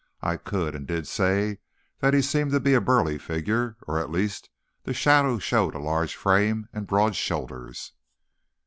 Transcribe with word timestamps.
I 0.23 0.35
could, 0.35 0.73
and 0.73 0.87
did 0.87 1.05
say 1.07 1.59
that 1.99 2.15
he 2.15 2.23
seemed 2.23 2.49
to 2.53 2.59
be 2.59 2.73
a 2.73 2.81
burly 2.81 3.19
figure, 3.19 3.77
or, 3.87 3.99
at 3.99 4.09
least, 4.09 4.49
the 4.81 4.95
shadow 4.95 5.37
showed 5.37 5.75
a 5.75 5.79
large 5.79 6.15
frame 6.15 6.67
and 6.73 6.87
broad 6.87 7.15
shoulders. 7.15 7.93